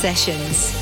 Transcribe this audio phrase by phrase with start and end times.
[0.00, 0.79] Sessions.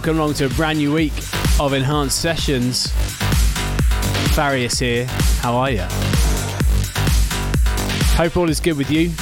[0.00, 1.12] Welcome along to a brand new week
[1.60, 2.86] of Enhanced Sessions.
[4.34, 5.04] Farius here.
[5.42, 5.84] How are you?
[8.16, 9.12] Hope all is good with you.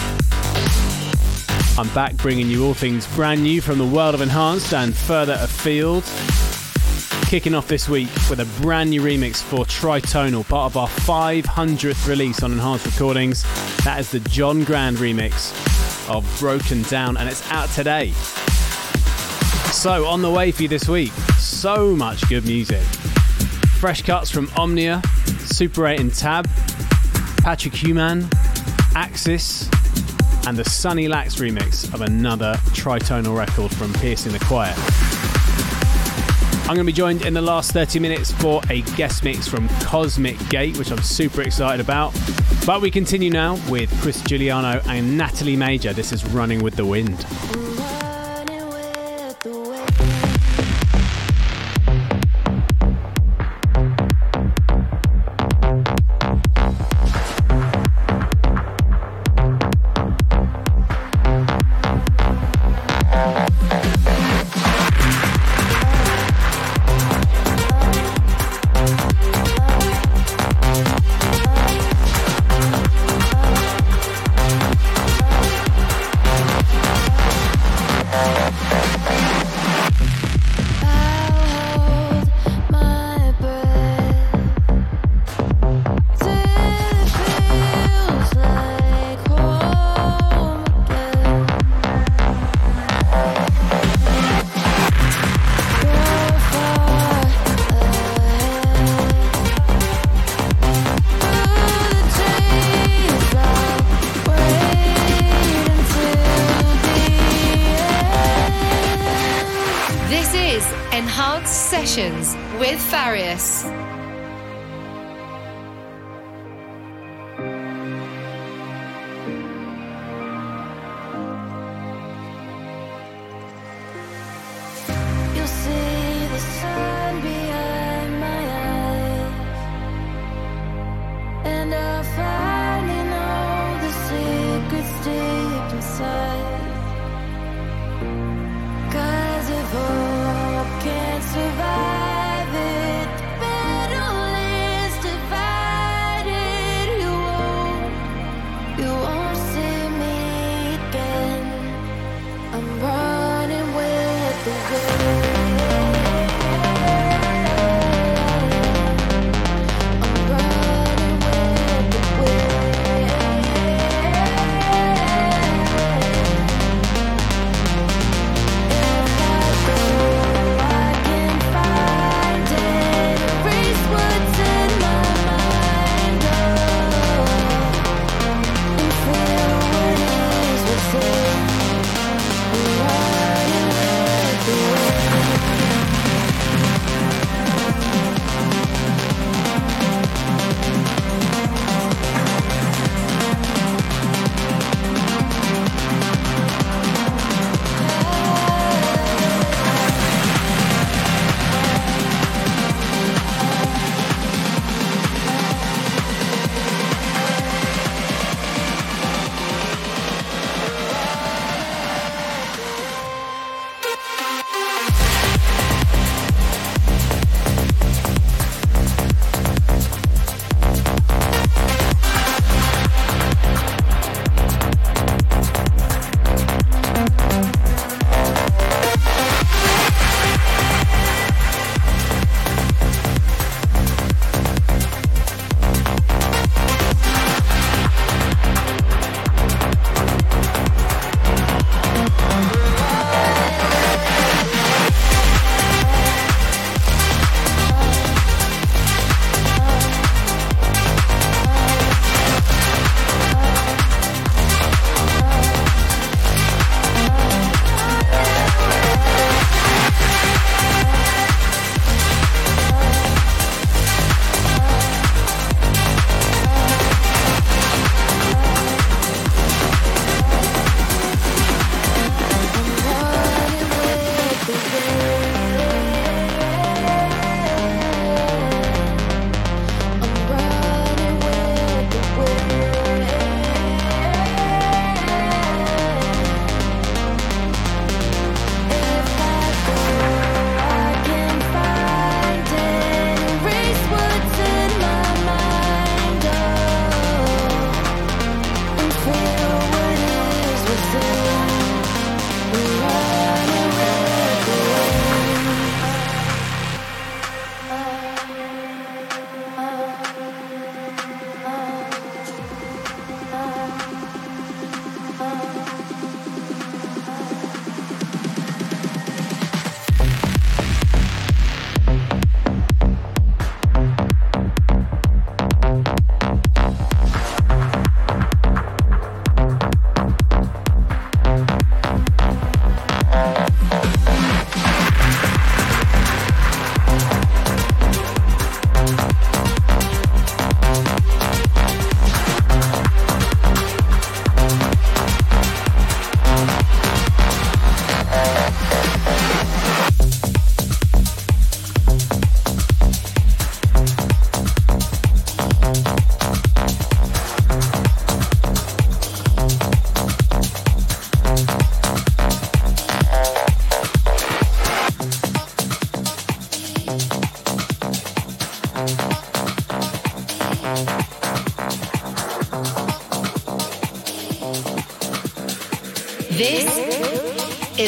[1.76, 5.36] I'm back bringing you all things brand new from the world of Enhanced and further
[5.40, 6.04] afield.
[7.26, 12.06] Kicking off this week with a brand new remix for Tritonal, part of our 500th
[12.06, 13.42] release on Enhanced Recordings.
[13.82, 15.50] That is the John Grand remix
[16.08, 18.12] of Broken Down, and it's out today.
[19.72, 22.82] So, on the way for you this week, so much good music.
[23.78, 25.00] Fresh cuts from Omnia,
[25.38, 26.48] Super 8 and Tab,
[27.42, 28.28] Patrick Human,
[28.94, 29.68] Axis
[30.48, 34.74] and the Sunny Lax remix of another tritonal record from Piercing the Quiet.
[36.62, 39.68] I'm going to be joined in the last 30 minutes for a guest mix from
[39.80, 42.18] Cosmic Gate, which I'm super excited about.
[42.66, 45.92] But we continue now with Chris Giuliano and Natalie Major.
[45.92, 47.24] This is Running with the Wind.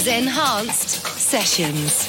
[0.00, 1.99] Is Enhanced Sessions.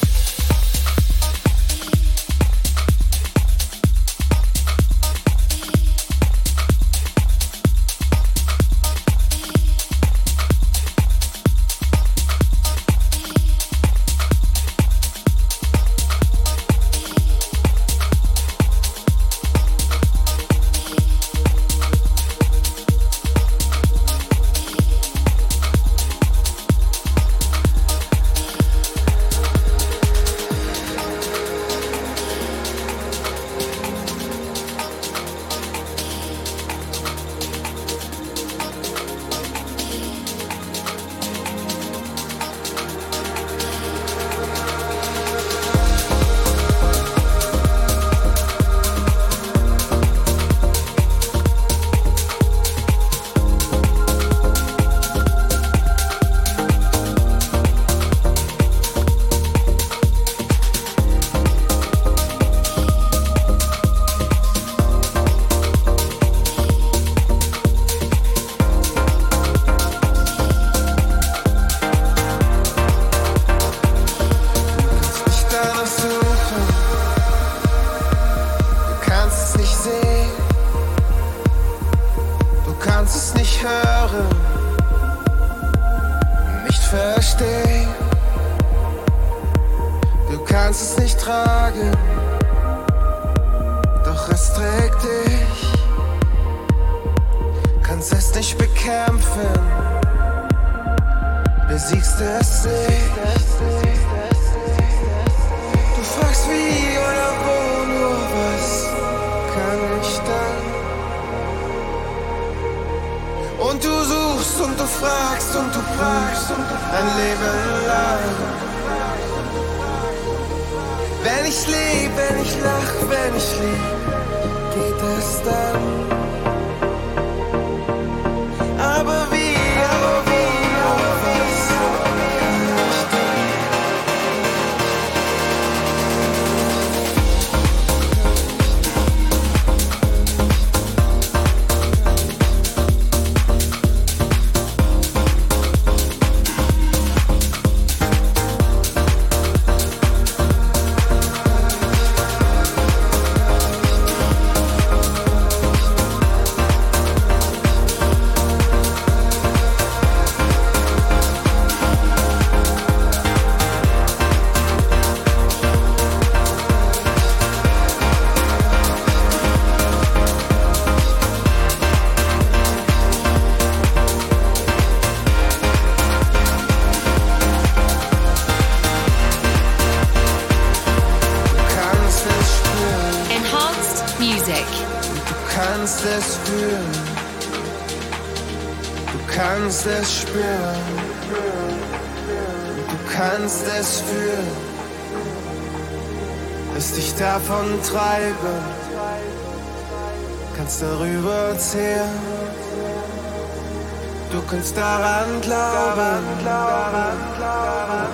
[204.52, 206.26] Kannst daran glauben,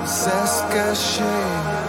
[0.04, 1.88] es ist geschehen.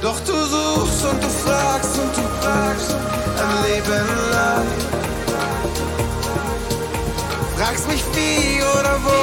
[0.00, 4.68] Doch du suchst und du fragst und du fragst ein Leben lang.
[7.58, 9.20] Fragst mich wie oder wo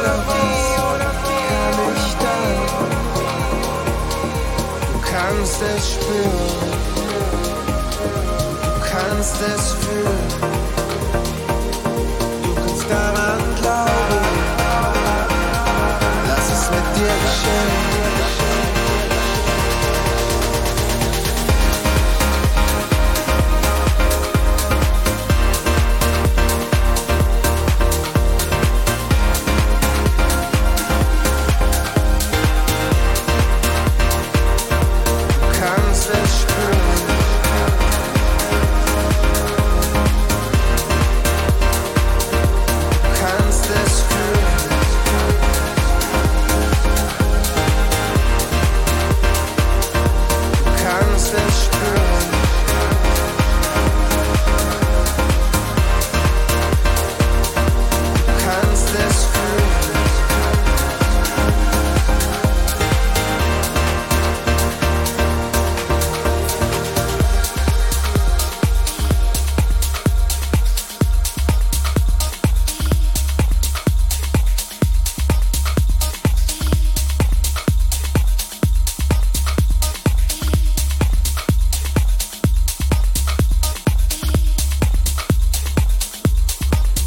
[0.00, 2.96] oder wie kann ich dann?
[5.12, 6.70] kannst es spüren,
[8.62, 9.85] du kannst es fühlen,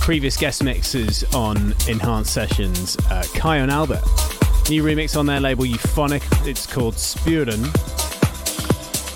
[0.09, 4.01] previous guest mixes on Enhanced Sessions, uh, Kyau Albert.
[4.67, 6.23] New remix on their label Euphonic.
[6.47, 7.63] It's called Spuren.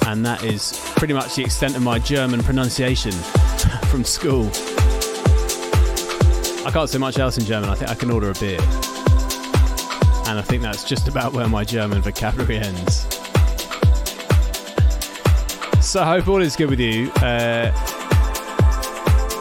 [0.07, 3.11] And that is pretty much the extent of my German pronunciation
[3.89, 4.45] from school.
[6.63, 7.71] I can't say much else in German.
[7.71, 8.61] I think I can order a beer.
[10.27, 13.07] And I think that's just about where my German vocabulary ends.
[15.81, 17.09] So I hope all is good with you.
[17.13, 17.71] Uh,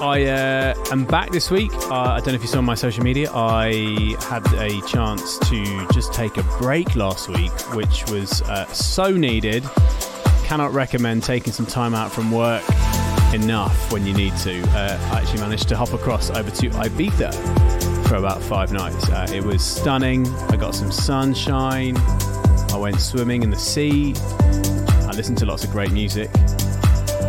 [0.01, 1.73] I uh, am back this week.
[1.73, 3.31] Uh, I don't know if you saw on my social media.
[3.33, 9.11] I had a chance to just take a break last week, which was uh, so
[9.11, 9.65] needed.
[10.45, 12.65] Cannot recommend taking some time out from work
[13.33, 14.63] enough when you need to.
[14.71, 19.09] Uh, I actually managed to hop across over to Ibiza for about five nights.
[19.09, 20.27] Uh, it was stunning.
[20.51, 21.97] I got some sunshine.
[22.73, 24.15] I went swimming in the sea.
[24.17, 26.31] I listened to lots of great music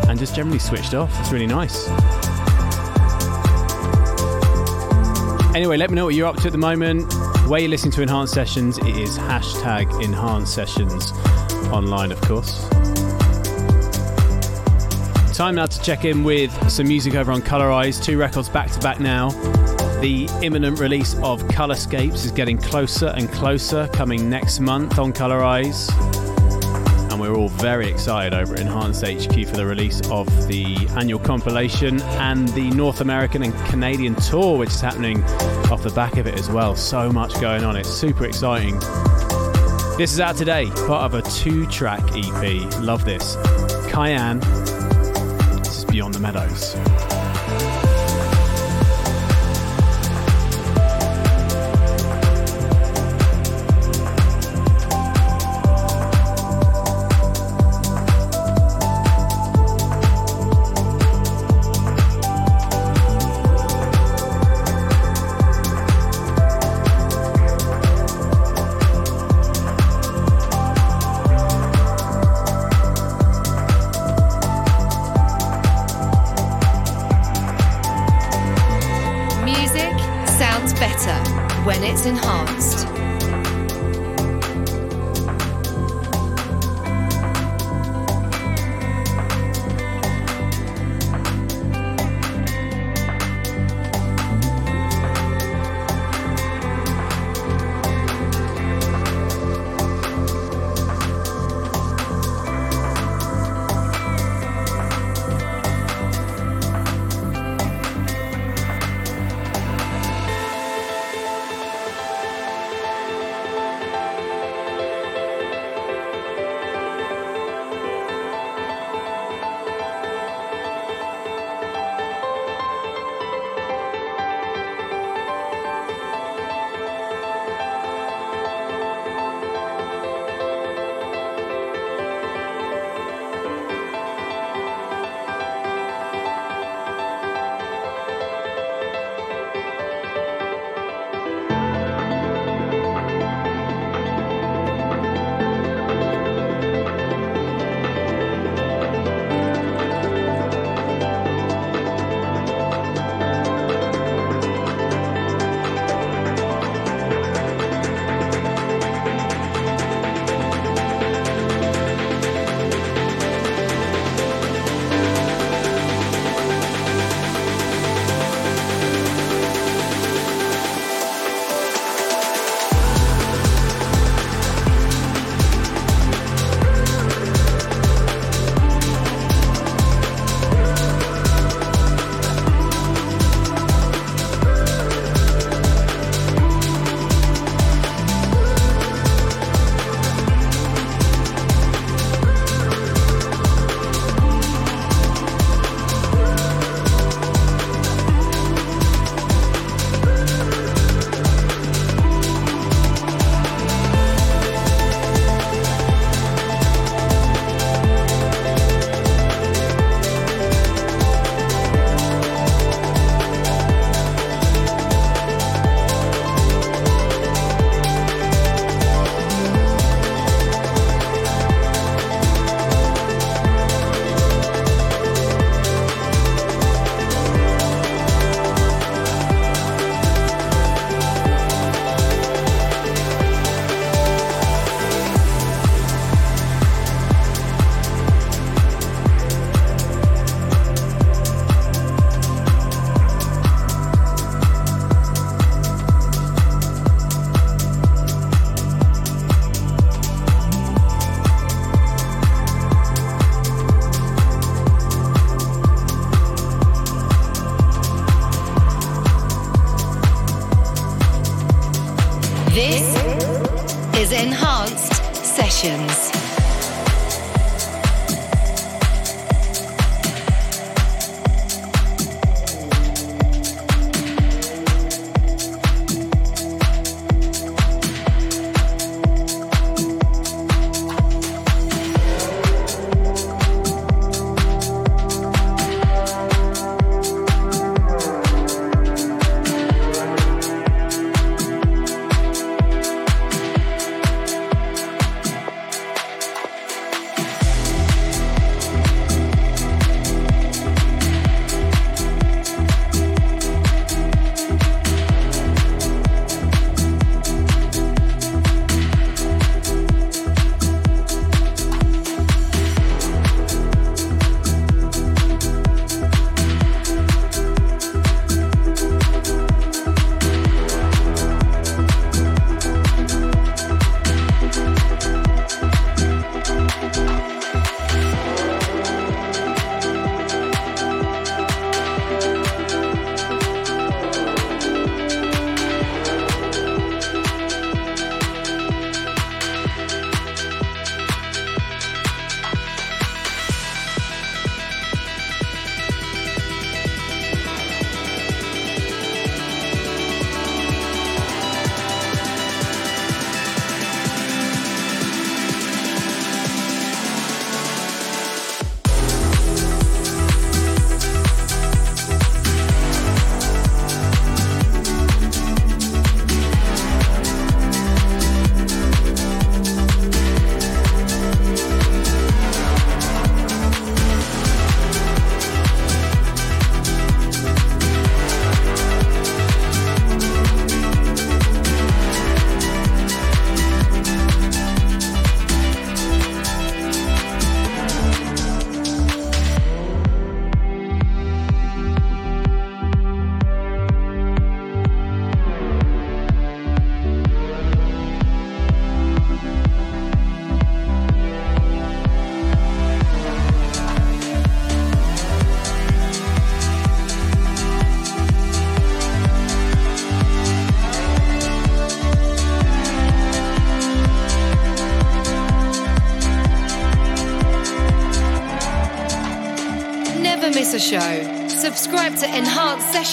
[0.07, 1.17] and just generally switched off.
[1.19, 1.89] It's really nice.
[5.55, 7.13] Anyway, let me know what you're up to at the moment.
[7.47, 11.11] Where you're listening to Enhanced Sessions, it is hashtag Enhanced Sessions
[11.71, 12.67] online, of course.
[15.37, 18.03] Time now to check in with some music over on Colorize.
[18.03, 19.29] Two records back to back now.
[20.01, 25.89] The imminent release of Colorscapes is getting closer and closer, coming next month on Colorize
[25.99, 26.12] and
[27.23, 32.01] we're all very excited over at Enhanced HQ for the release of the annual compilation
[32.01, 35.23] and the North American and Canadian tour, which is happening
[35.71, 36.75] off the back of it as well.
[36.75, 38.77] So much going on, it's super exciting.
[39.97, 42.81] This is out today, part of a two track EP.
[42.81, 43.37] Love this.
[43.89, 44.41] Cayenne,
[45.59, 47.12] this is Beyond the Meadows.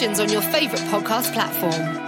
[0.01, 2.00] Sessions on your favourite podcast platform.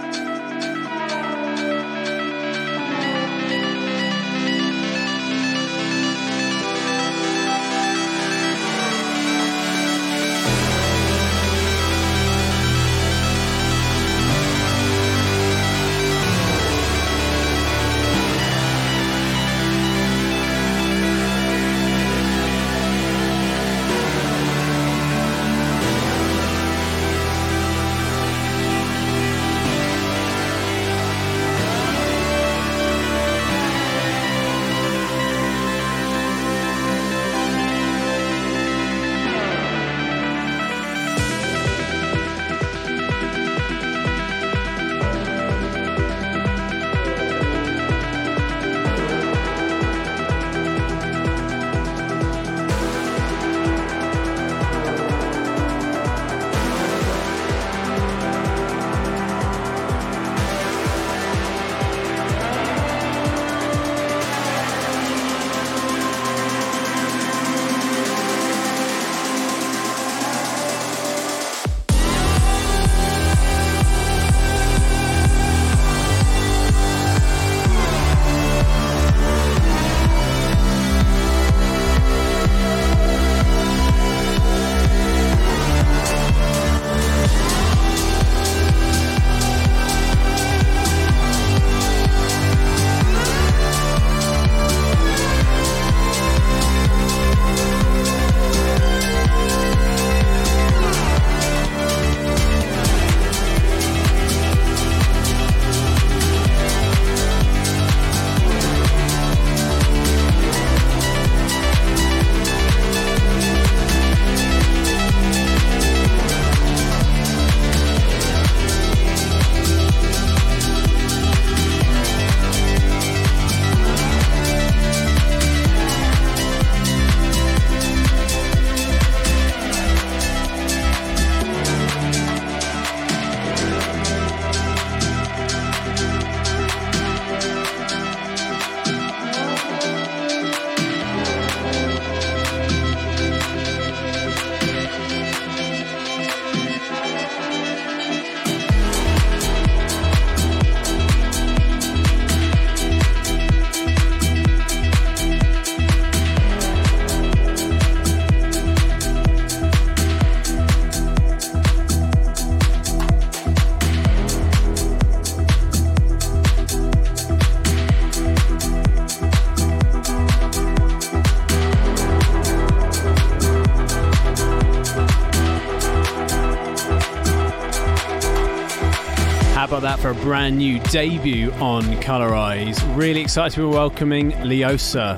[180.23, 182.81] Brand new debut on Colorize?
[182.97, 185.17] Really excited to be welcoming Leosa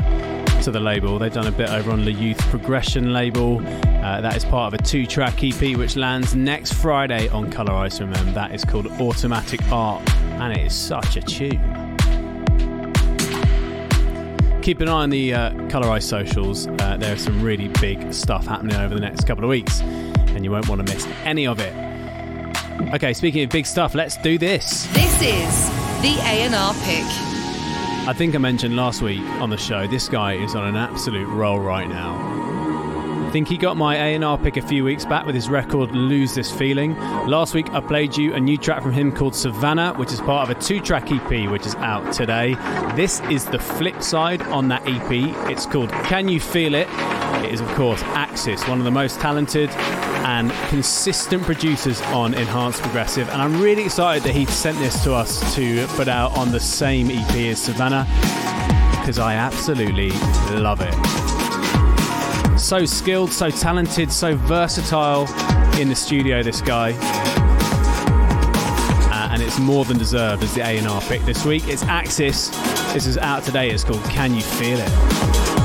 [0.63, 1.19] to the label.
[1.19, 3.59] They've done a bit over on the Youth Progression label.
[3.59, 7.99] Uh, that is part of a two track EP which lands next Friday on Colorize
[7.99, 8.33] from them.
[8.33, 10.01] That is called Automatic Art,
[10.39, 11.61] and it is such a tune.
[14.63, 16.65] Keep an eye on the uh, Colorize socials.
[16.65, 20.49] Uh, there's some really big stuff happening over the next couple of weeks, and you
[20.49, 21.84] won't want to miss any of it.
[22.95, 24.85] Okay, speaking of big stuff, let's do this.
[24.93, 25.69] This is
[26.01, 27.03] the A&R pick.
[28.07, 31.27] I think I mentioned last week on the show, this guy is on an absolute
[31.27, 32.15] roll right now.
[33.27, 36.35] I think he got my A&R pick a few weeks back with his record Lose
[36.35, 36.97] This Feeling.
[37.27, 40.49] Last week I played you a new track from him called Savannah, which is part
[40.49, 42.53] of a two-track EP which is out today.
[42.95, 45.11] This is the flip side on that EP.
[45.51, 46.87] It's called Can You Feel It?
[47.43, 49.69] It is of course Axis, one of the most talented
[50.25, 53.29] and consistent producers on Enhanced Progressive.
[53.29, 56.59] And I'm really excited that he sent this to us to put out on the
[56.59, 58.07] same EP as Savannah
[58.99, 60.09] because I absolutely
[60.59, 60.95] love it.
[62.59, 65.27] So skilled, so talented, so versatile
[65.79, 66.93] in the studio, this guy.
[69.11, 71.67] Uh, and it's more than deserved as the A&R pick this week.
[71.67, 72.49] It's Axis.
[72.93, 73.69] This is out today.
[73.69, 75.64] It's called Can You Feel It?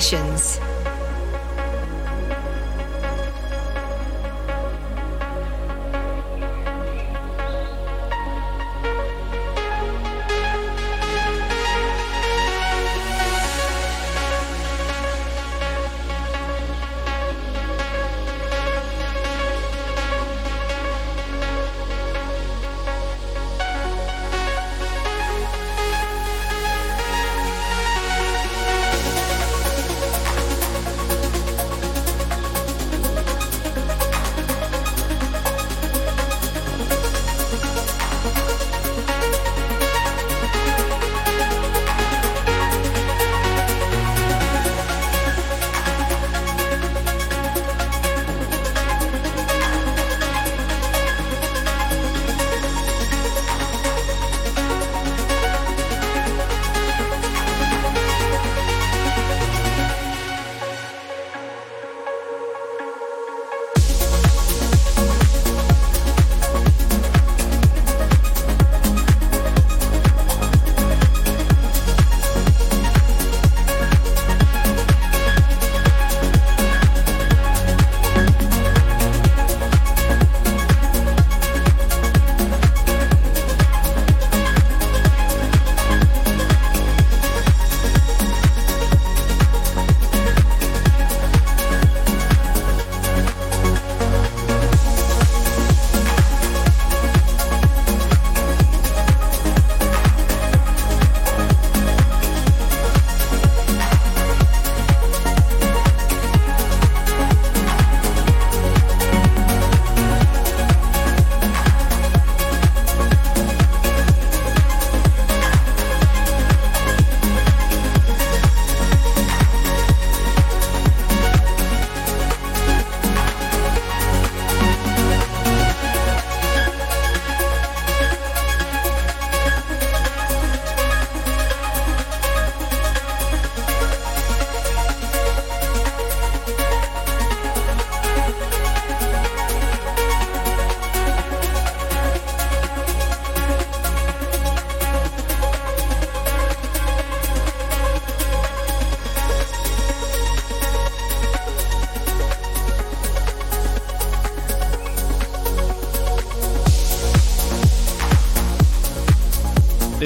[0.00, 0.29] 选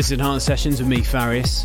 [0.05, 1.65] This is Enhanced Sessions with me, Farius.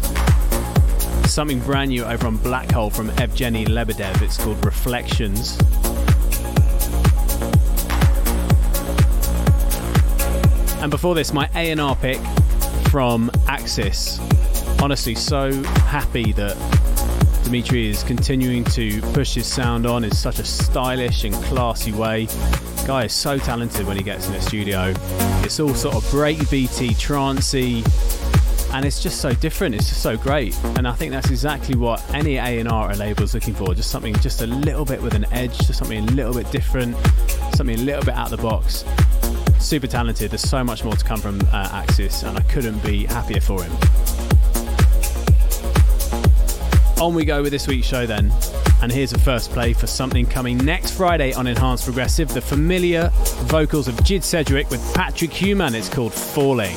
[1.27, 4.21] Something brand new over on Black Hole from Evgeny Lebedev.
[4.21, 5.57] It's called Reflections.
[10.81, 12.17] And before this, my A&R pick
[12.89, 14.21] from Axis.
[14.81, 16.55] Honestly, so happy that
[17.43, 22.29] Dimitri is continuing to push his sound on in such a stylish and classy way.
[22.87, 24.93] Guy is so talented when he gets in the studio.
[25.43, 27.83] It's all sort of breakbeaty, trancey,
[28.71, 29.75] and it's just so different.
[29.75, 33.23] It's just so great, and I think that's exactly what any A and R label
[33.23, 33.73] is looking for.
[33.73, 36.95] Just something just a little bit with an edge, just something a little bit different,
[37.55, 38.85] something a little bit out of the box.
[39.59, 40.31] Super talented.
[40.31, 43.63] There's so much more to come from uh, Axis, and I couldn't be happier for
[43.63, 43.71] him.
[47.01, 48.31] On we go with this week's show then.
[48.81, 53.09] And here's a first play for something coming next Friday on Enhanced Progressive the familiar
[53.47, 55.75] vocals of Gid Sedgwick with Patrick Human.
[55.75, 56.75] It's called Falling.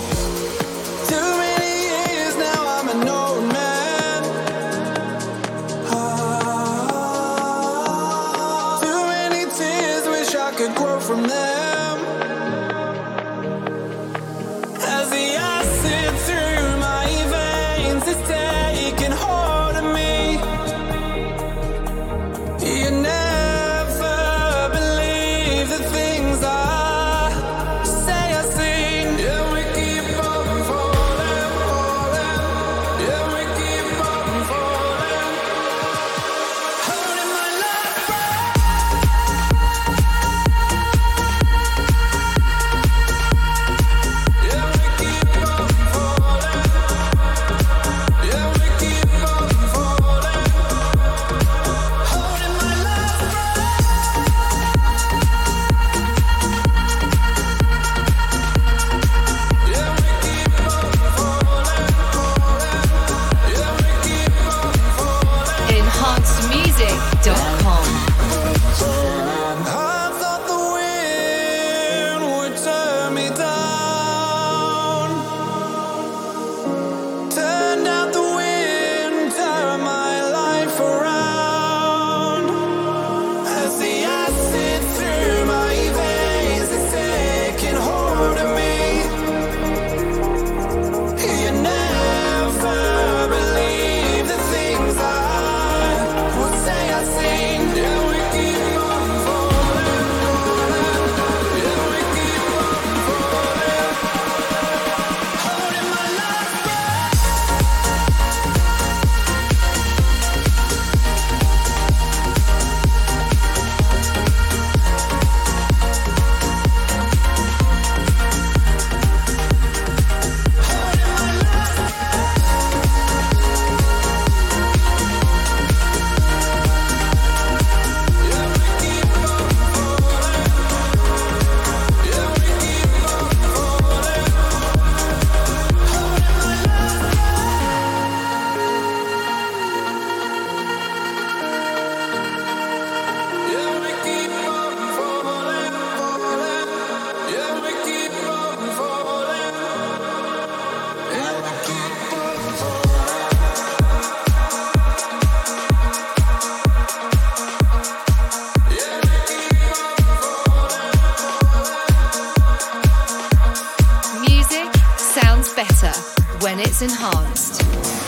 [166.83, 168.02] Enhanced.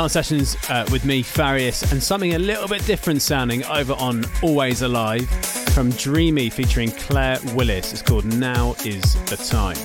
[0.00, 4.24] Enhanced Sessions uh, with me, Farius, and something a little bit different sounding over on
[4.42, 5.28] Always Alive
[5.74, 7.92] from Dreamy featuring Claire Willis.
[7.92, 9.76] It's called Now Is the Time.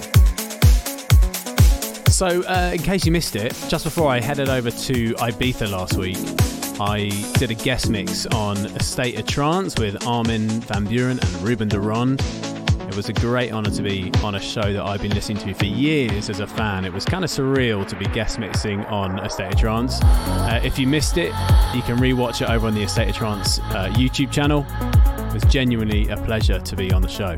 [2.09, 5.97] So, uh, in case you missed it, just before I headed over to Ibiza last
[5.97, 6.15] week,
[6.79, 11.41] I did a guest mix on A State of Trance with Armin van Buuren and
[11.41, 12.23] Ruben de Ronde.
[12.95, 15.53] It was a great honour to be on a show that I've been listening to
[15.53, 16.85] for years as a fan.
[16.85, 20.01] It was kind of surreal to be guest mixing on A State of Trance.
[20.01, 21.33] Uh, if you missed it,
[21.75, 24.65] you can rewatch it over on the A State of Trance uh, YouTube channel.
[25.27, 27.35] It was genuinely a pleasure to be on the show.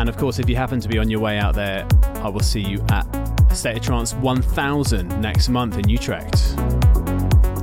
[0.00, 2.40] And of course, if you happen to be on your way out there, I will
[2.40, 3.04] see you at
[3.54, 6.38] State of Trance 1000 next month in Utrecht.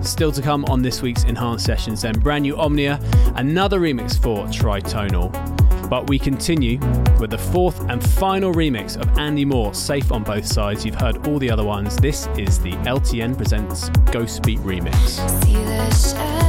[0.02, 2.98] Still to come on this week's Enhanced Sessions, then brand new Omnia,
[3.36, 5.49] another remix for Tritonal.
[5.90, 6.80] But we continue
[7.20, 10.86] with the fourth and final remix of Andy Moore, Safe on Both Sides.
[10.86, 11.96] You've heard all the other ones.
[11.98, 16.49] This is the LTN Presents Ghost Beat remix.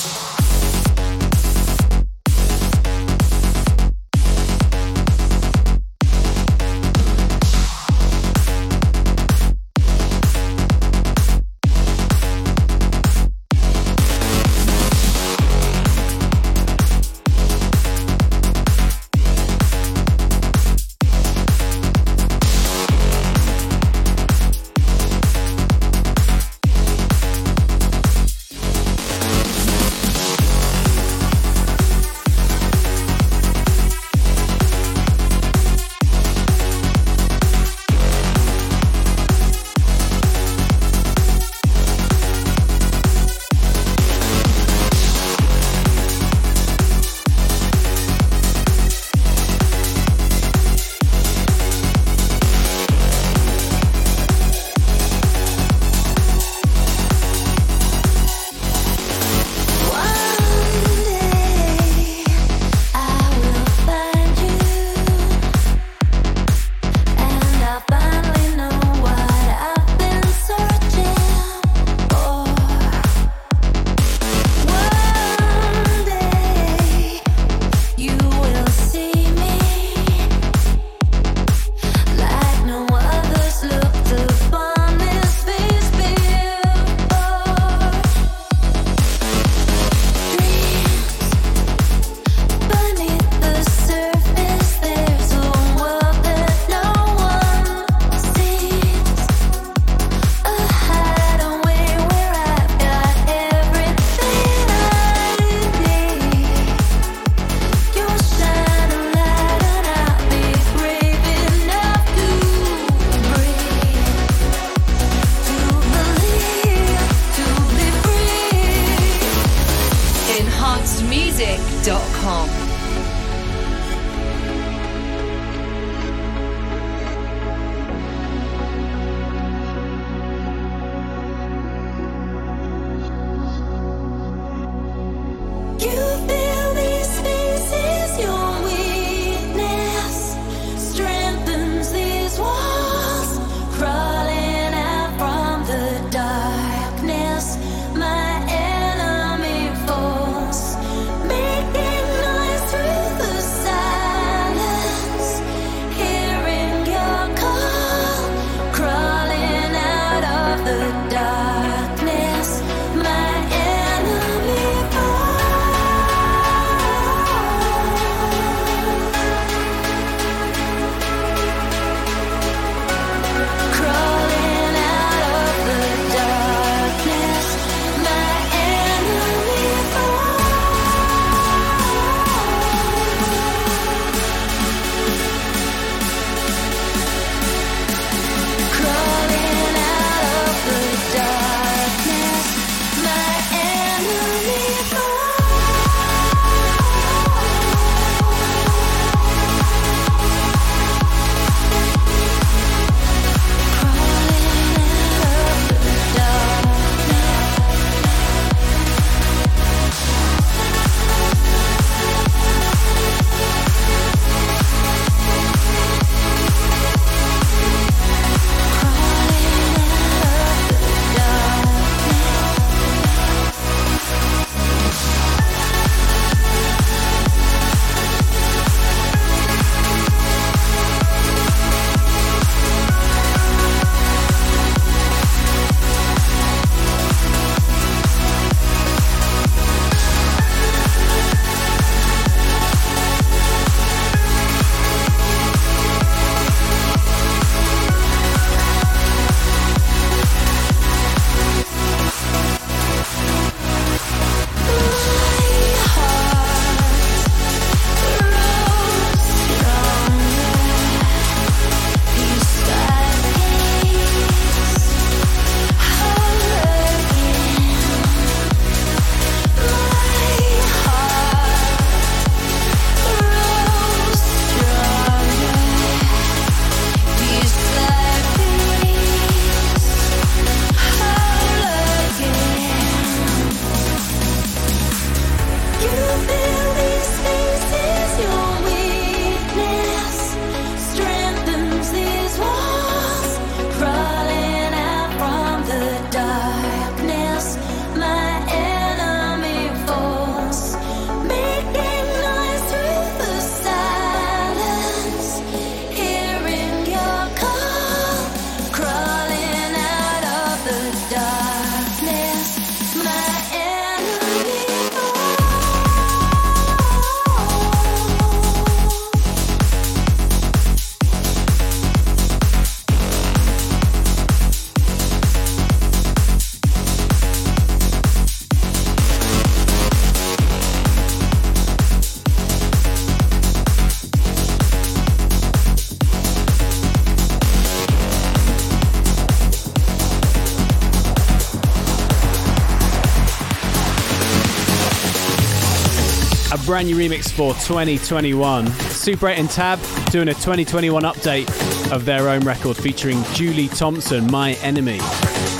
[346.71, 348.65] Brand new remix for 2021.
[348.91, 349.77] Super 8 and Tab
[350.09, 354.99] doing a 2021 update of their own record featuring Julie Thompson, My Enemy.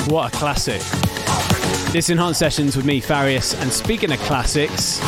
[0.07, 0.79] What a classic.
[1.91, 4.99] This enhanced sessions with me, Farius, and speaking of classics,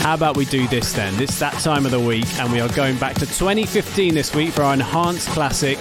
[0.00, 1.20] how about we do this then?
[1.22, 4.48] It's that time of the week, and we are going back to 2015 this week
[4.48, 5.76] for our enhanced classic.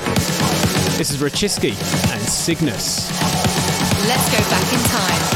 [0.97, 1.69] This is Rachiski
[2.11, 3.09] and Cygnus.
[4.09, 5.28] Let's go back in time.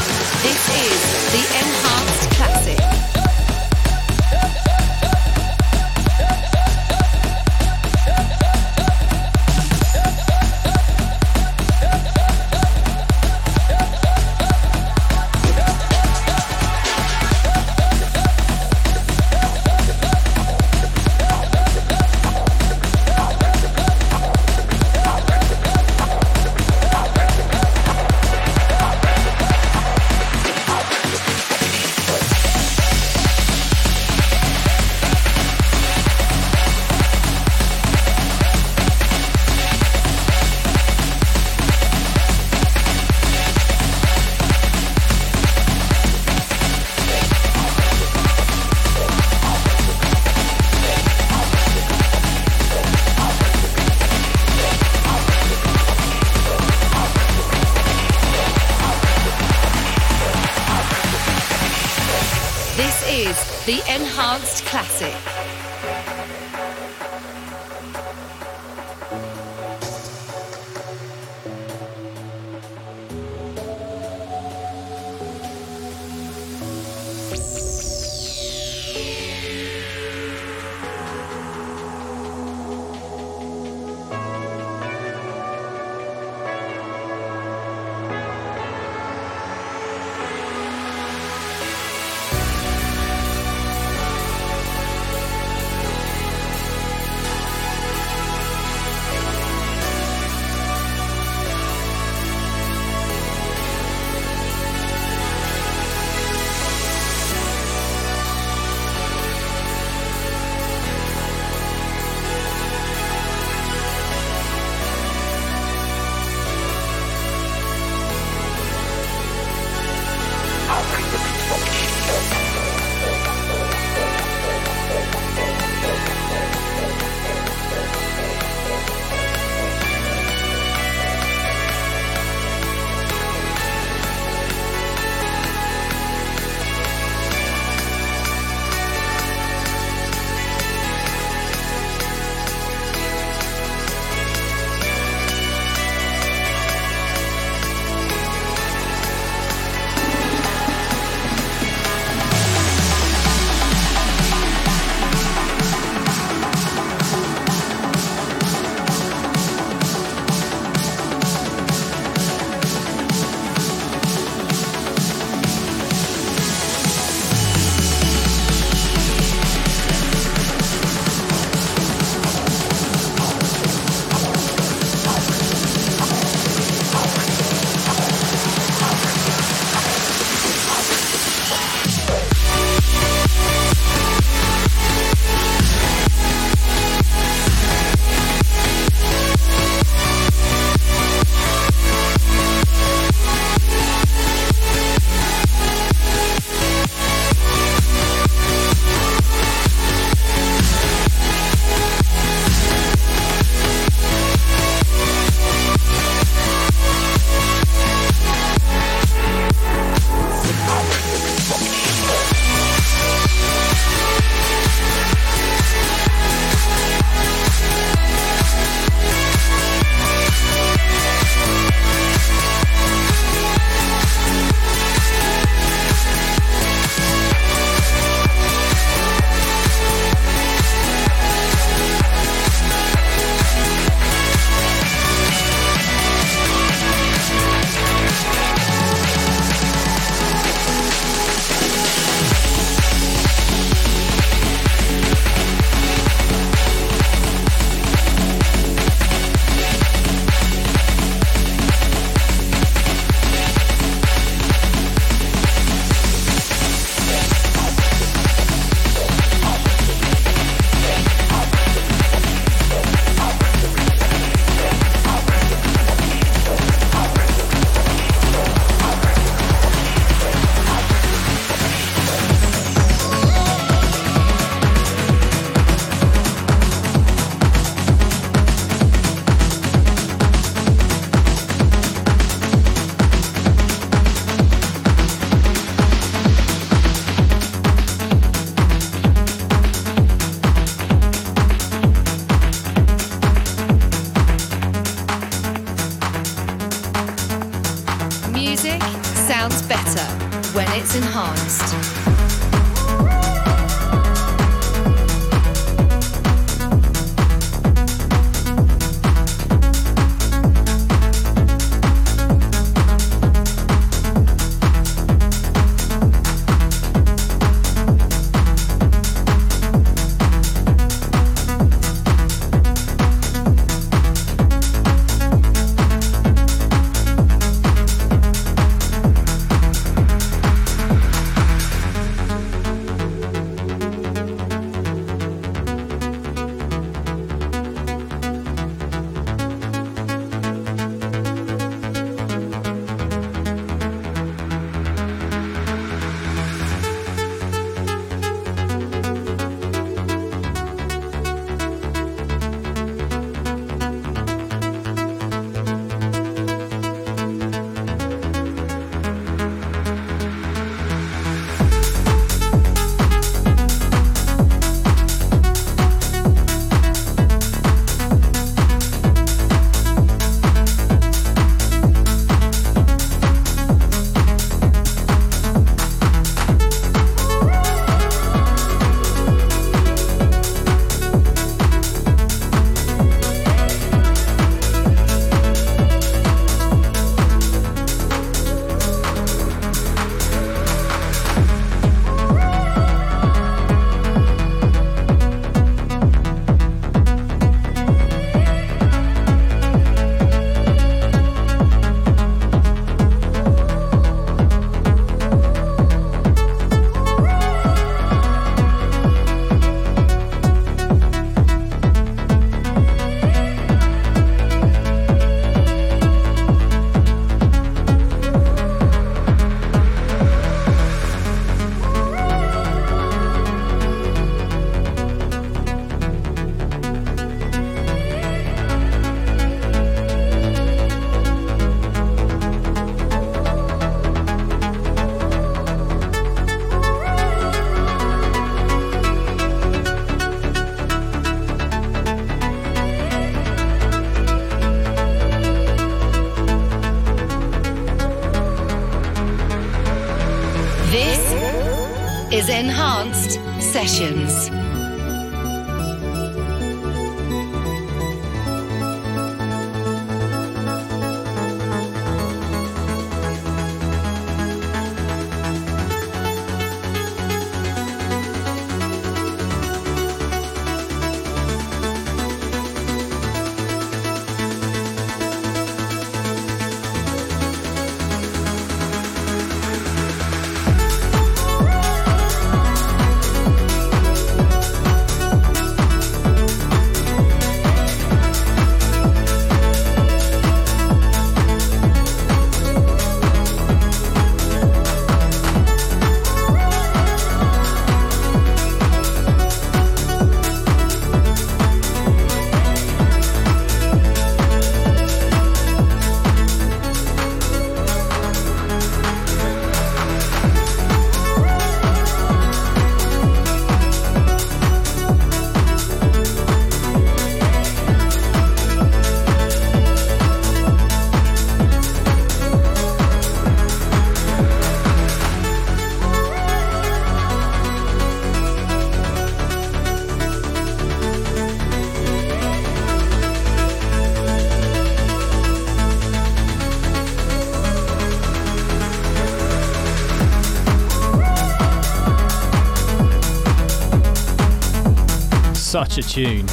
[545.94, 546.46] Such a tune.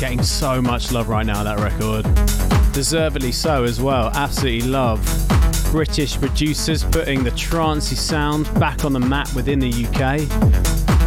[0.00, 2.04] Getting so much love right now, that record.
[2.72, 4.10] Deservedly so as well.
[4.14, 5.04] Absolutely love.
[5.70, 10.26] British producers putting the trancey sound back on the map within the UK.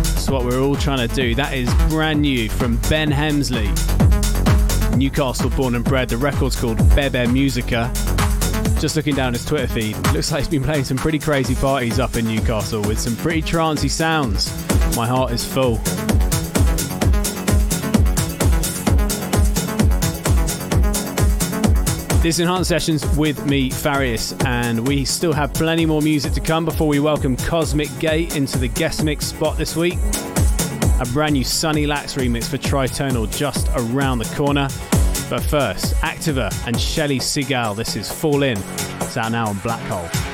[0.03, 1.33] That's what we're all trying to do.
[1.33, 3.69] That is brand new from Ben Hemsley.
[4.95, 6.09] Newcastle born and bred.
[6.09, 7.91] The record's called Bebe Musica.
[8.79, 11.97] Just looking down his Twitter feed, looks like he's been playing some pretty crazy parties
[11.97, 14.51] up in Newcastle with some pretty trancey sounds.
[14.95, 15.79] My heart is full.
[22.22, 26.39] This is Enhanced Sessions with me, Farius, and we still have plenty more music to
[26.39, 29.97] come before we welcome Cosmic Gate into the guest mix spot this week.
[30.99, 34.67] A brand new Sunny Lax remix for Tritonal just around the corner.
[35.32, 37.76] But first, Activa and Shelly Seagal.
[37.76, 38.59] This is Fall In.
[38.99, 40.30] It's out now on Black Hole.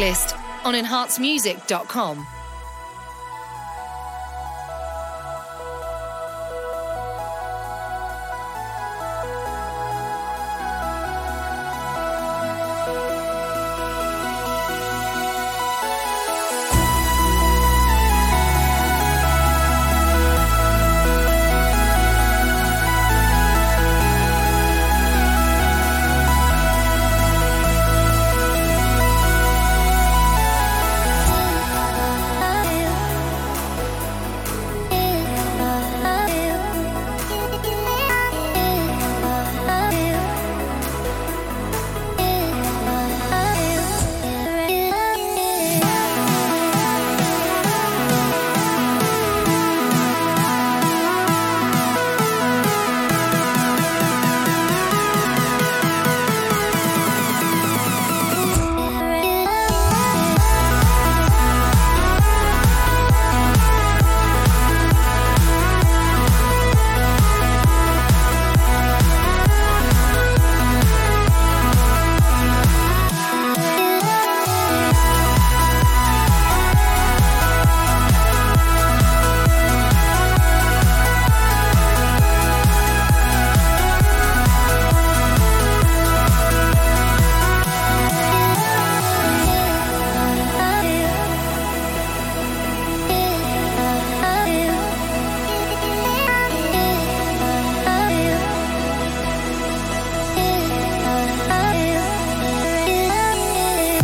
[0.00, 2.39] Tracklist on enhancemusic.com.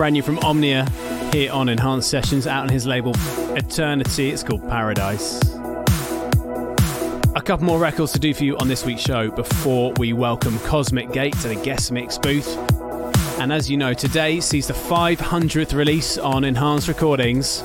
[0.06, 0.88] brand new from Omnia
[1.32, 3.10] here on Enhanced Sessions out on his label
[3.56, 4.30] Eternity.
[4.30, 5.42] It's called Paradise.
[7.34, 10.60] A couple more records to do for you on this week's show before we welcome
[10.60, 12.56] Cosmic Gate to the guest mix booth.
[13.40, 17.64] And as you know, today sees the 500th release on Enhanced Recordings.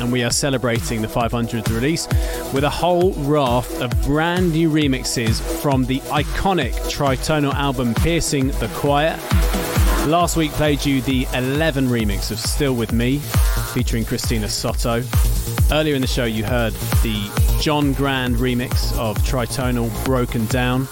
[0.00, 2.08] And we are celebrating the 500th release
[2.52, 8.68] with a whole raft of brand new remixes from the iconic tritonal album Piercing the
[8.74, 9.18] Quiet
[10.06, 13.18] Last week played you the 11 remix of Still With Me,
[13.72, 15.00] featuring Cristina Soto.
[15.70, 16.72] Earlier in the show, you heard
[17.04, 17.30] the
[17.60, 20.88] John Grand remix of Tritonal Broken Down.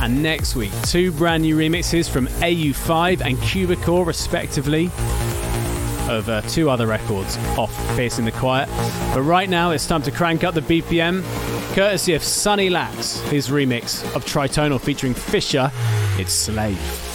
[0.00, 4.86] And next week, two brand new remixes from AU5 and Cubicore, respectively,
[6.08, 8.70] of uh, two other records off Piercing the Quiet.
[9.12, 11.22] But right now, it's time to crank up the BPM,
[11.74, 15.70] courtesy of Sunny Lax, his remix of Tritonal featuring Fisher.
[16.18, 17.05] It's Slave.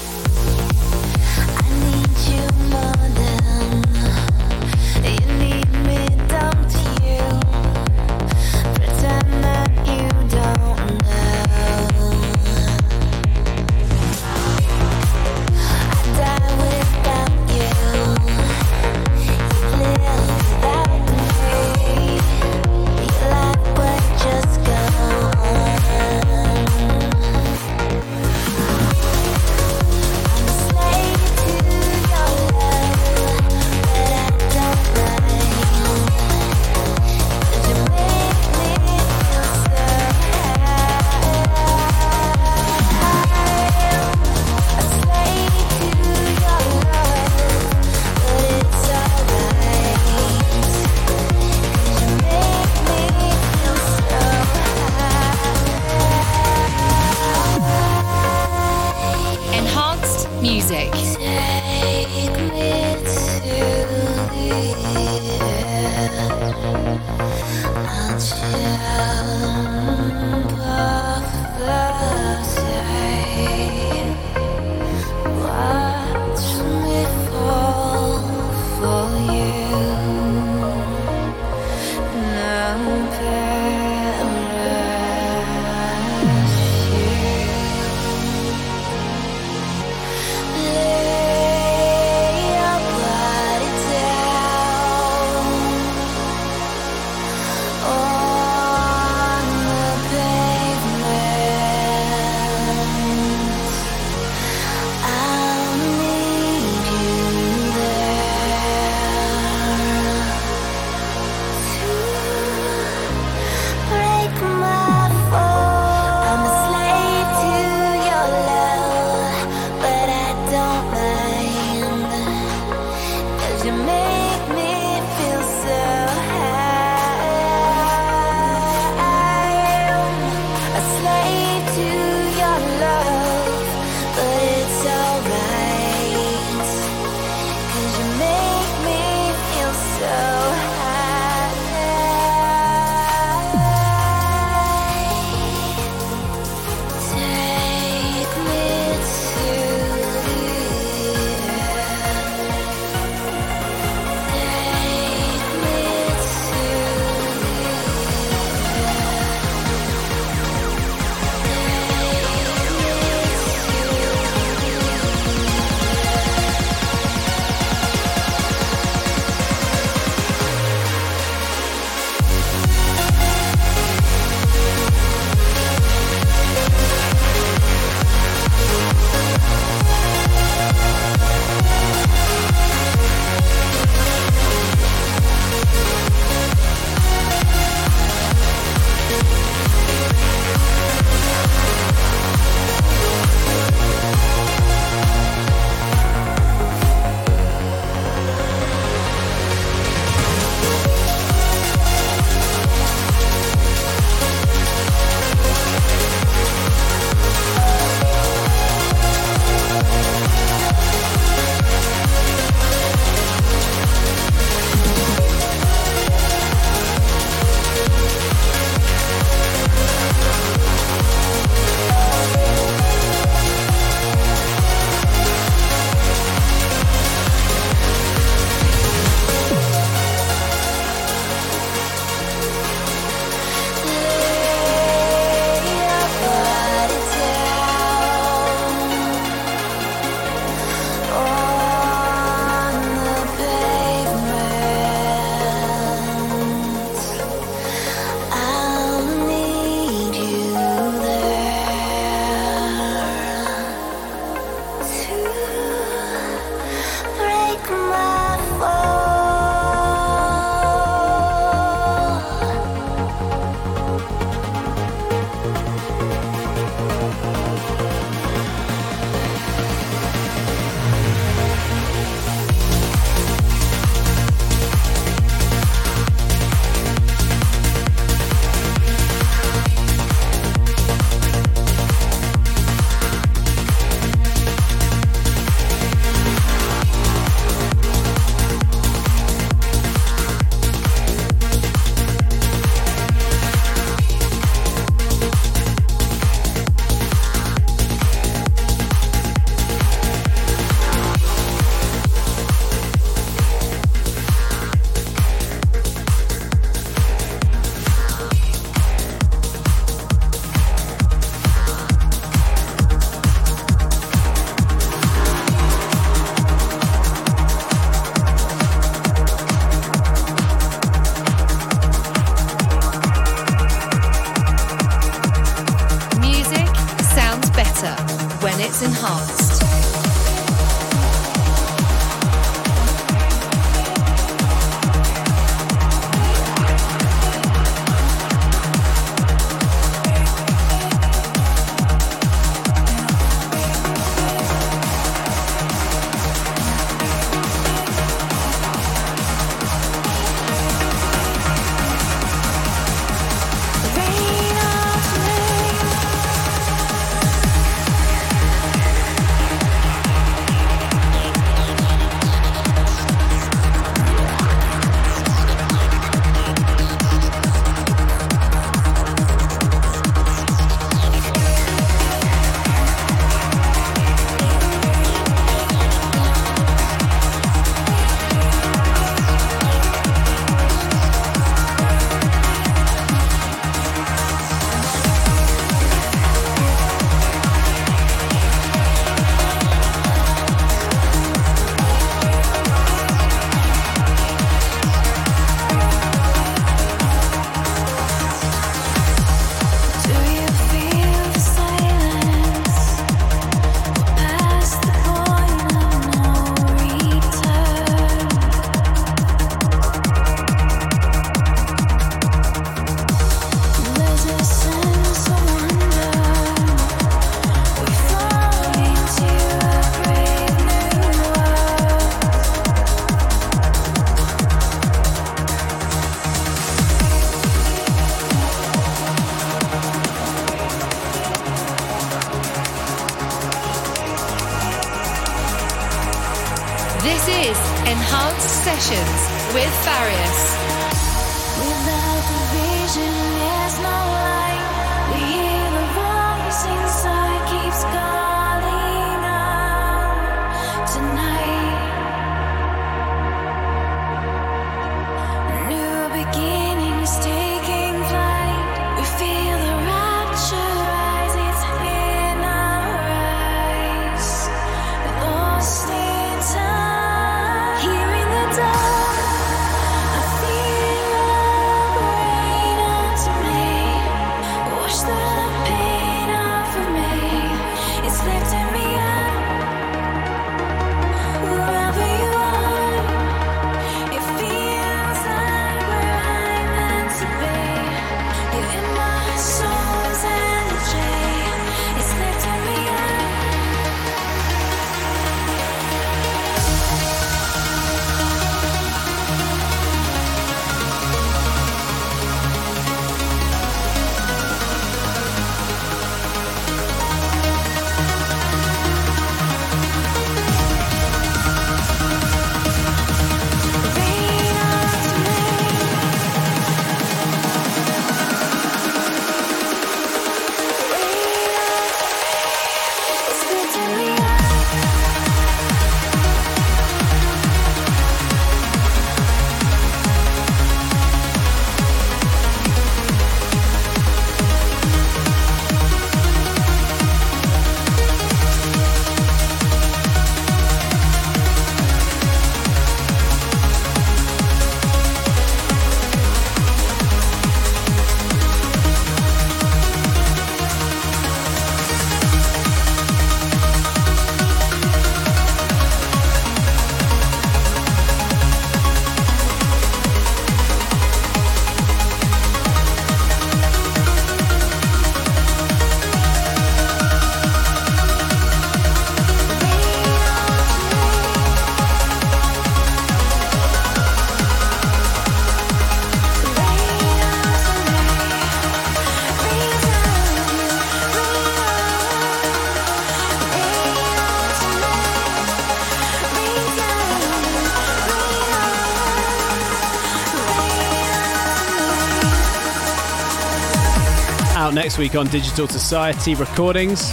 [594.92, 597.12] Next week on Digital Society Recordings,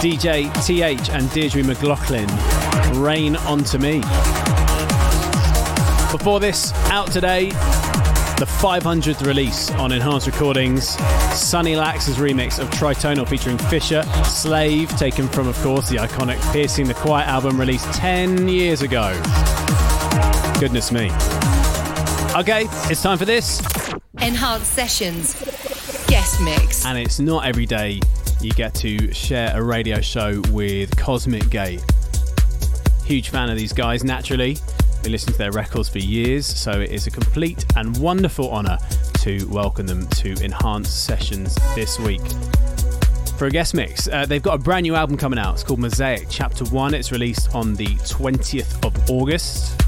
[0.00, 2.26] DJ TH and Deirdre McLaughlin,
[2.98, 4.00] Rain Onto Me.
[6.10, 10.96] Before this, out today, the 500th release on Enhanced Recordings,
[11.34, 16.88] Sunny Lax's remix of Tritonal featuring Fisher, Slave, taken from, of course, the iconic Piercing
[16.88, 19.12] the Quiet album released 10 years ago.
[20.58, 21.10] Goodness me.
[22.34, 23.60] Okay, it's time for this.
[24.22, 25.51] Enhanced Sessions.
[26.40, 26.86] Mix.
[26.86, 28.00] And it's not every day
[28.40, 31.82] you get to share a radio show with Cosmic Gate.
[33.04, 34.56] Huge fan of these guys, naturally.
[35.02, 38.78] Been listening to their records for years, so it is a complete and wonderful honour
[39.20, 42.22] to welcome them to Enhanced Sessions this week.
[43.36, 45.54] For a guest mix, uh, they've got a brand new album coming out.
[45.54, 46.94] It's called Mosaic Chapter 1.
[46.94, 49.81] It's released on the 20th of August.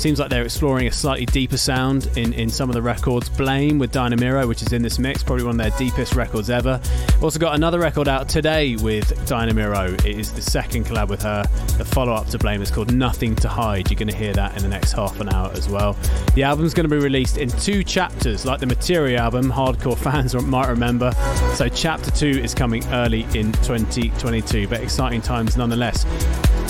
[0.00, 3.28] Seems like they're exploring a slightly deeper sound in, in some of the records.
[3.28, 6.48] Blame with Diana Miro, which is in this mix, probably one of their deepest records
[6.48, 6.80] ever.
[7.20, 9.92] Also got another record out today with Diana Miro.
[9.92, 11.42] It is the second collab with her.
[11.76, 13.90] The follow up to Blame is called Nothing to Hide.
[13.90, 15.94] You're going to hear that in the next half an hour as well.
[16.34, 20.34] The album's going to be released in two chapters, like the Materia album, hardcore fans
[20.34, 21.12] might remember.
[21.56, 26.06] So, chapter two is coming early in 2022, but exciting times nonetheless.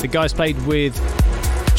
[0.00, 0.96] The guys played with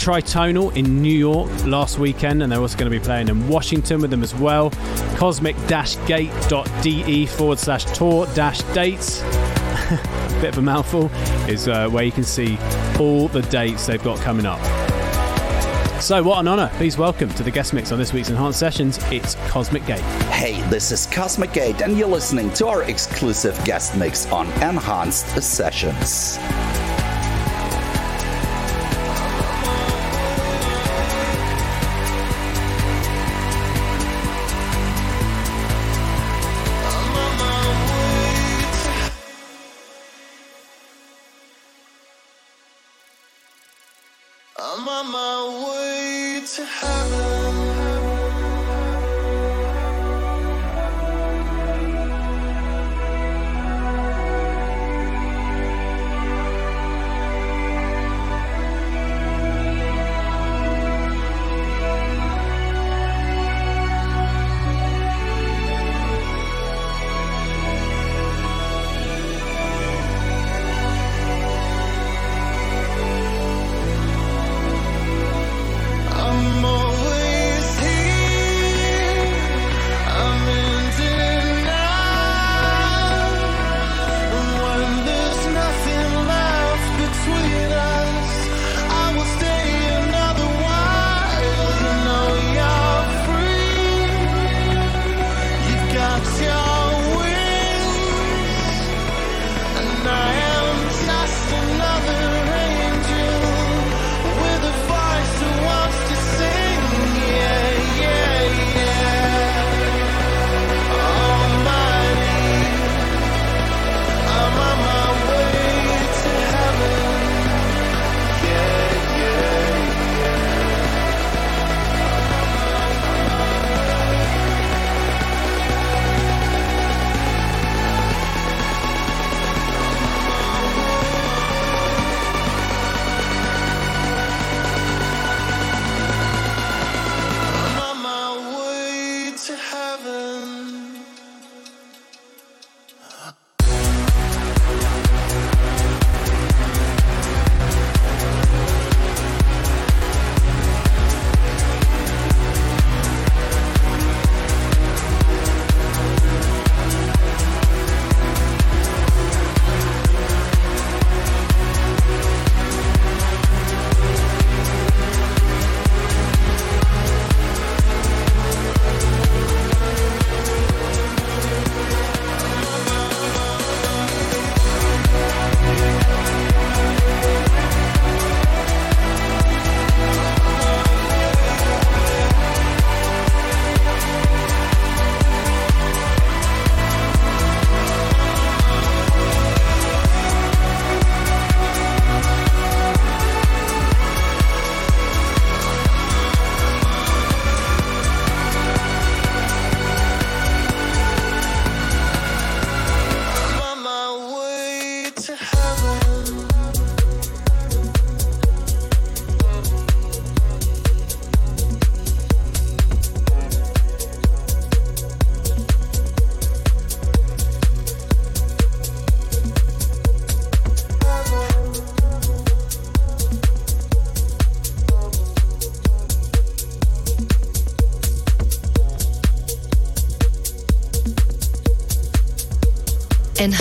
[0.02, 4.02] Tritonal in New York last weekend, and they're also going to be playing in Washington
[4.02, 4.72] with them as well.
[5.18, 9.22] Cosmic-gate.de forward slash tour dash dates.
[10.42, 11.12] Bit of a mouthful
[11.48, 12.58] is uh, where you can see
[13.00, 14.60] all the dates they've got coming up.
[16.02, 16.72] So, what an honour.
[16.78, 18.98] Please welcome to the guest mix on this week's Enhanced Sessions.
[19.12, 20.00] It's Cosmic Gate.
[20.32, 25.28] Hey, this is Cosmic Gate, and you're listening to our exclusive guest mix on Enhanced
[25.44, 26.40] Sessions.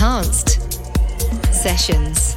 [0.03, 0.63] Enhanced
[1.53, 2.35] Sessions.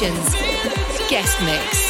[0.00, 0.32] Sessions
[1.10, 1.89] guest mix.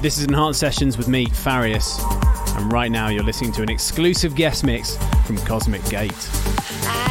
[0.00, 1.98] This is Enhanced Sessions with me, Farius,
[2.56, 4.96] and right now you're listening to an exclusive guest mix
[5.26, 7.07] from Cosmic Gate.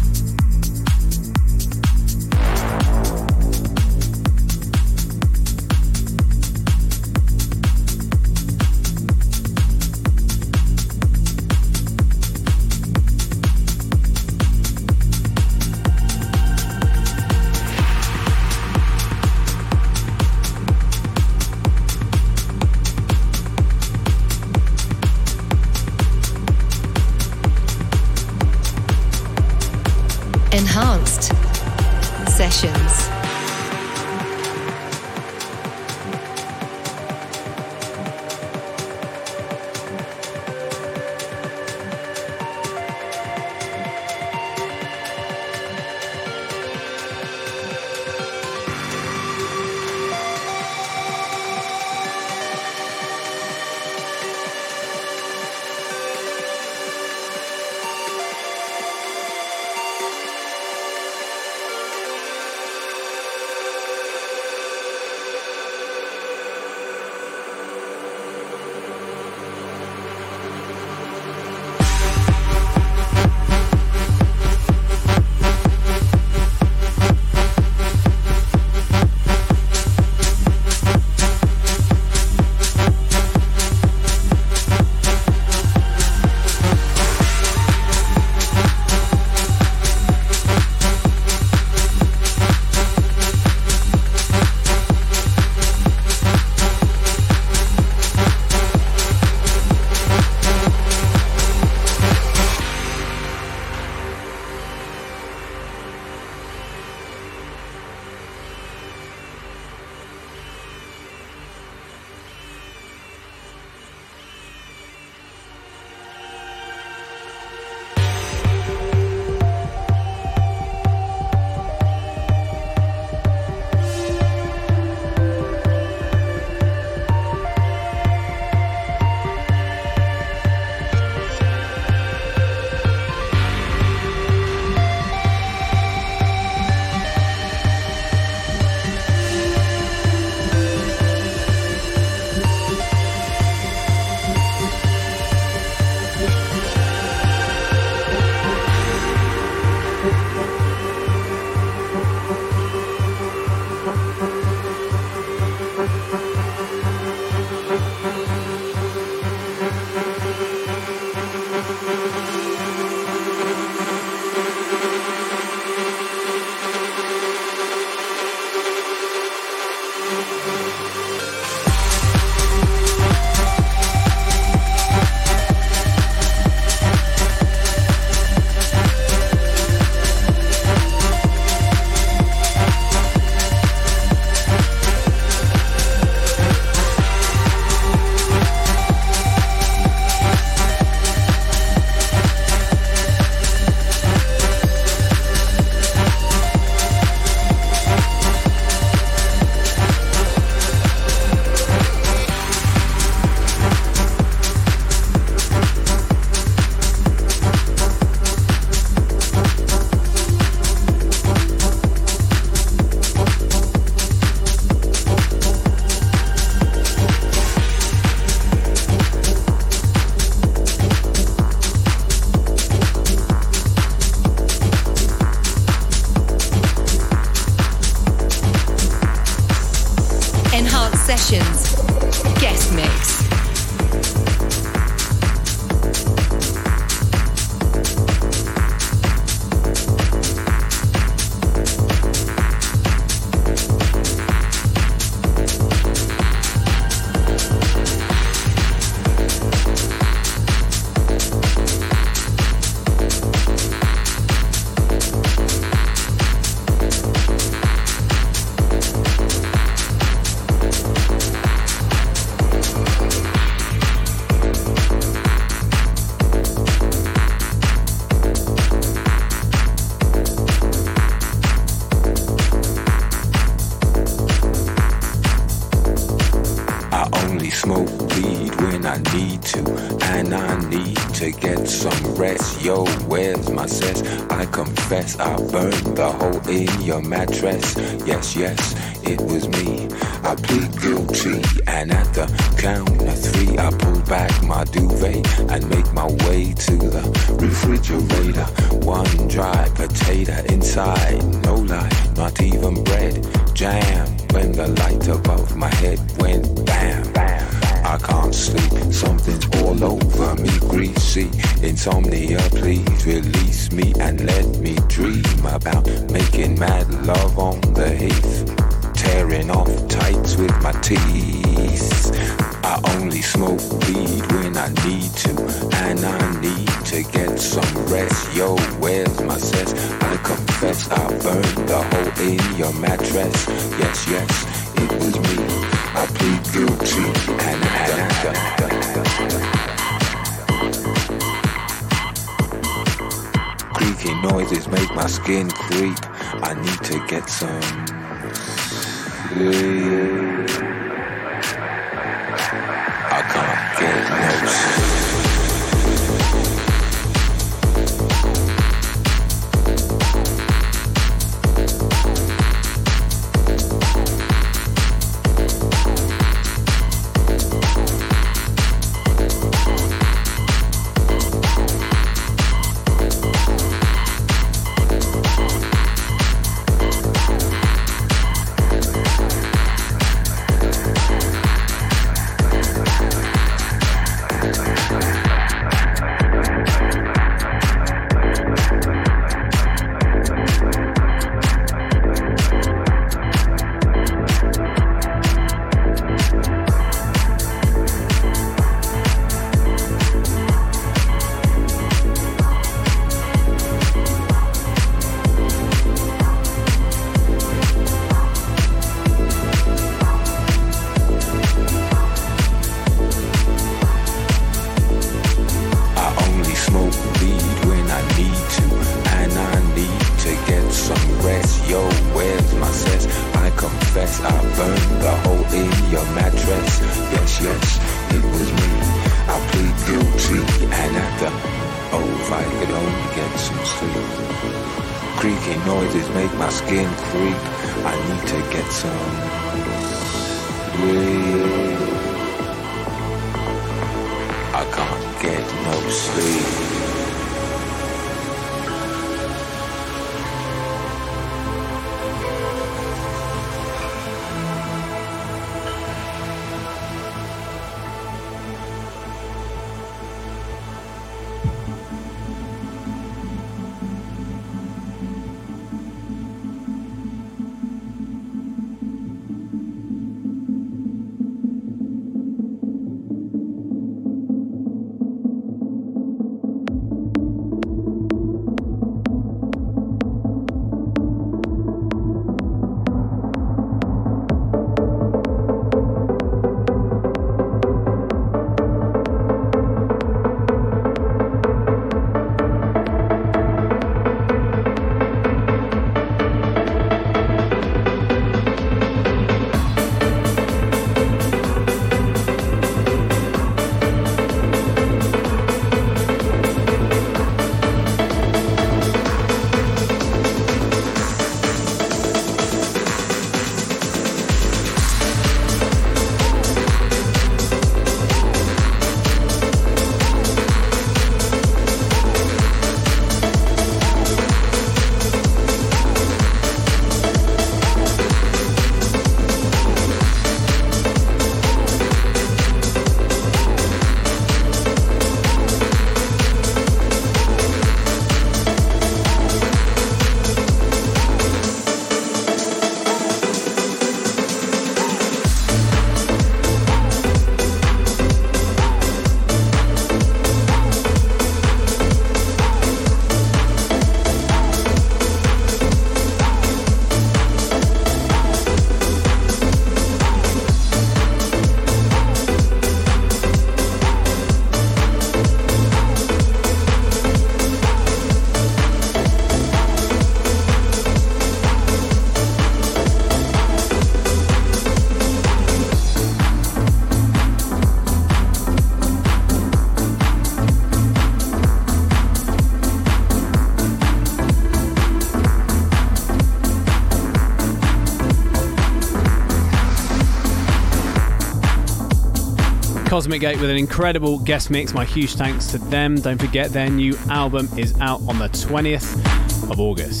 [592.94, 594.72] Cosmic Gate with an incredible guest mix.
[594.72, 595.96] My huge thanks to them.
[595.96, 600.00] Don't forget their new album is out on the 20th of August.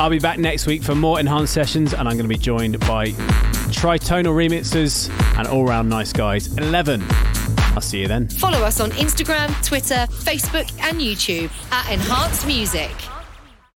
[0.00, 2.80] I'll be back next week for more enhanced sessions, and I'm going to be joined
[2.80, 3.10] by
[3.70, 5.08] tritonal remixers
[5.38, 6.48] and all round nice guys.
[6.58, 7.00] 11.
[7.76, 8.26] I'll see you then.
[8.26, 12.90] Follow us on Instagram, Twitter, Facebook, and YouTube at Enhanced Music.